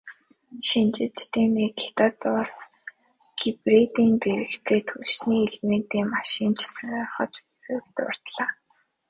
Шинжээчдийн 0.67 1.51
нэг 1.57 1.73
"Хятад 1.83 2.19
улс 2.41 2.57
гибридийн 3.39 4.13
зэрэгцээ 4.21 4.81
түлшний 4.87 5.41
элементийн 5.47 6.07
машин 6.15 6.51
ч 6.59 6.59
сонирхож 6.75 7.33
буй"-г 7.45 7.85
дурдлаа. 7.95 8.51